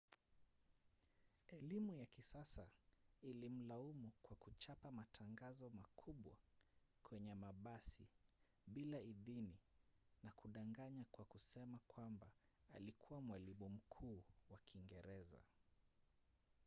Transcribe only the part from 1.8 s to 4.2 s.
ya kisasa ilimlaumu